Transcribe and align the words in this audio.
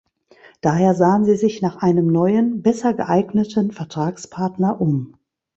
Daher 0.61 0.95
sahen 0.95 1.25
sie 1.25 1.35
sich 1.35 1.61
nach 1.61 1.83
einem 1.83 2.07
neuen, 2.11 2.63
besser 2.63 2.95
geeigneten 2.95 3.69
Vertragspartner 3.71 4.81
um. 4.81 5.13